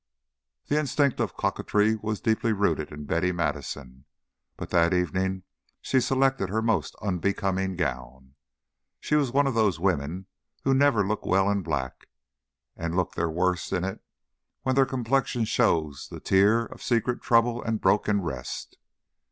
The 0.65 0.79
instinct 0.79 1.19
of 1.19 1.37
coquetry 1.37 1.95
was 1.95 2.19
deeply 2.21 2.53
rooted 2.53 2.91
in 2.91 3.05
Betty 3.05 3.31
Madison, 3.31 4.05
but 4.57 4.71
that 4.71 4.95
evening 4.95 5.43
she 5.79 5.99
selected 6.01 6.49
her 6.49 6.63
most 6.63 6.95
unbecoming 7.03 7.75
gown. 7.75 8.33
She 8.99 9.13
was 9.13 9.31
one 9.31 9.45
of 9.45 9.53
those 9.53 9.79
women 9.79 10.25
who 10.63 10.73
never 10.73 11.05
look 11.05 11.23
well 11.23 11.51
in 11.51 11.61
black, 11.61 12.07
and 12.75 12.95
look 12.97 13.13
their 13.13 13.29
worst 13.29 13.71
in 13.71 13.83
it 13.83 14.01
when 14.63 14.73
their 14.73 14.87
complexion 14.87 15.45
shows 15.45 16.07
the 16.09 16.19
tear 16.19 16.65
of 16.65 16.81
secret 16.81 17.21
trouble 17.21 17.61
and 17.61 17.79
broken 17.79 18.23
rest. 18.23 18.79